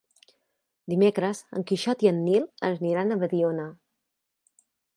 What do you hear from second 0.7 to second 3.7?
Dimecres en Quixot i en Nil aniran a Mediona.